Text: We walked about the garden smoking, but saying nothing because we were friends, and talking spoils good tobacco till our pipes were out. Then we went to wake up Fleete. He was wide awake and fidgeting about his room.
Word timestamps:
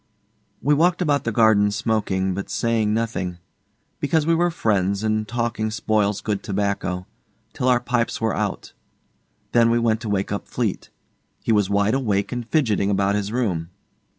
We 0.63 0.73
walked 0.73 1.03
about 1.03 1.25
the 1.25 1.31
garden 1.31 1.69
smoking, 1.69 2.33
but 2.33 2.49
saying 2.49 2.91
nothing 2.91 3.37
because 3.99 4.25
we 4.25 4.33
were 4.33 4.49
friends, 4.49 5.03
and 5.03 5.27
talking 5.27 5.69
spoils 5.69 6.21
good 6.21 6.41
tobacco 6.41 7.05
till 7.53 7.67
our 7.67 7.79
pipes 7.79 8.19
were 8.19 8.35
out. 8.35 8.73
Then 9.51 9.69
we 9.69 9.77
went 9.77 10.01
to 10.01 10.09
wake 10.09 10.31
up 10.31 10.47
Fleete. 10.47 10.89
He 11.43 11.51
was 11.51 11.69
wide 11.69 11.93
awake 11.93 12.31
and 12.31 12.49
fidgeting 12.49 12.89
about 12.89 13.13
his 13.13 13.31
room. 13.31 13.69